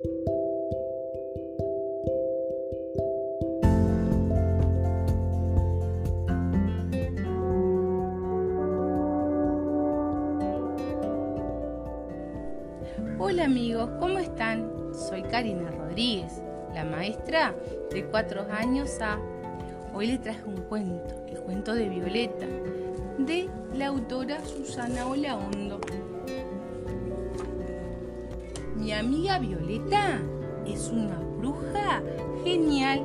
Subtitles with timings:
[0.00, 0.10] Hola
[13.44, 14.70] amigos, ¿cómo están?
[14.94, 16.42] Soy Karina Rodríguez,
[16.74, 17.56] la maestra
[17.90, 19.18] de cuatro años A.
[19.92, 22.46] Hoy les traje un cuento, el cuento de Violeta,
[23.18, 25.80] de la autora Susana Olaondo.
[28.78, 30.20] Mi amiga Violeta
[30.64, 32.00] es una bruja
[32.44, 33.04] genial.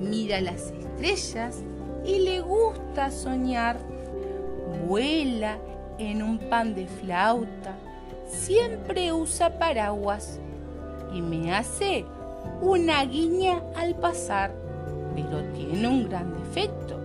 [0.00, 1.62] Mira las estrellas
[2.04, 3.80] y le gusta soñar.
[4.86, 5.58] Vuela
[5.98, 7.76] en un pan de flauta
[8.28, 10.38] siempre usa paraguas
[11.12, 12.04] y me hace
[12.60, 14.52] una guiña al pasar,
[15.16, 16.96] pero tiene un gran defecto.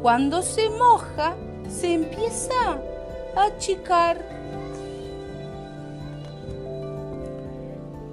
[0.00, 1.36] Cuando se moja,
[1.68, 2.78] se empieza
[3.36, 4.16] a achicar.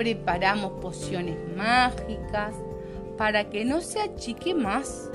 [0.02, 2.56] Preparamos pociones mágicas
[3.20, 5.12] para que no se achique más,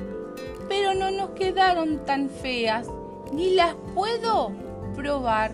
[0.68, 2.86] pero no nos quedaron tan feas
[3.32, 4.52] ni las puedo
[4.94, 5.50] probar.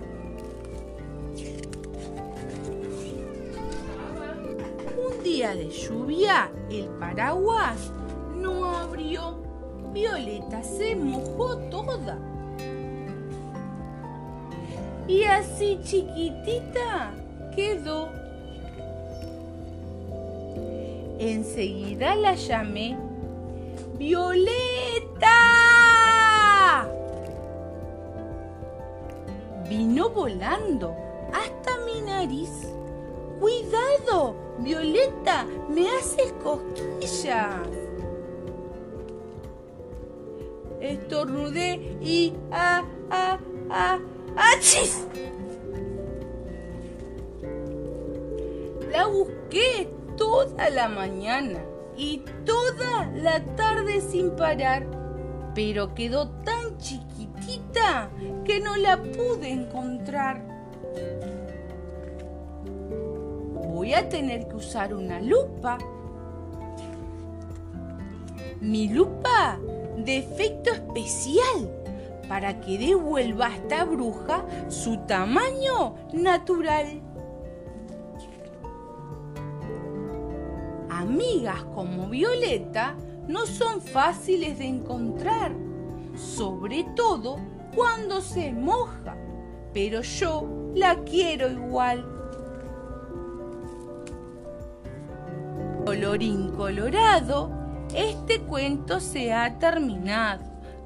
[5.24, 7.90] día de lluvia, el paraguas
[8.36, 9.40] no abrió.
[9.94, 12.18] Violeta se mojó toda.
[15.08, 17.14] Y así chiquitita
[17.56, 18.21] quedó.
[21.22, 22.98] Enseguida la llamé.
[23.96, 25.28] ¡Violeta!
[29.68, 30.96] Vino volando
[31.32, 32.50] hasta mi nariz.
[33.38, 34.34] ¡Cuidado!
[34.58, 37.68] Violeta, me haces cosquillas.
[40.80, 43.38] Estornudé y ah, ah,
[43.70, 43.98] ah,
[44.34, 45.06] ¡achis!
[48.90, 49.88] La busqué
[50.22, 51.58] toda la mañana
[51.96, 54.86] y toda la tarde sin parar,
[55.52, 58.08] pero quedó tan chiquitita
[58.44, 60.40] que no la pude encontrar.
[63.66, 65.76] voy a tener que usar una lupa.
[68.60, 69.58] Mi lupa
[69.96, 71.68] de efecto especial
[72.28, 77.11] para que devuelva a esta bruja su tamaño natural.
[81.02, 82.94] Amigas como Violeta
[83.26, 85.52] no son fáciles de encontrar,
[86.14, 87.38] sobre todo
[87.74, 89.16] cuando se moja,
[89.74, 92.06] pero yo la quiero igual.
[95.84, 97.50] Colorín colorado,
[97.92, 100.44] este cuento se ha terminado.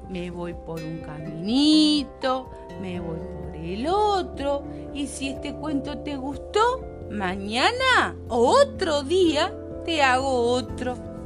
[0.09, 2.49] Me voy por un caminito,
[2.81, 4.63] me voy por el otro.
[4.95, 9.53] Y si este cuento te gustó, mañana o otro día
[9.87, 11.16] te hago otro.